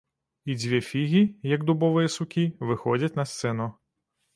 І 0.49 0.55
дзве 0.61 0.79
фігі, 0.87 1.21
як 1.55 1.67
дубовыя 1.69 2.13
сукі, 2.17 2.49
выходзяць 2.71 3.15
на 3.23 3.33
сцэну. 3.35 3.75